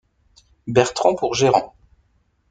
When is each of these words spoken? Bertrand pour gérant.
Bertrand 0.65 1.13
pour 1.15 1.35
gérant. 1.35 1.75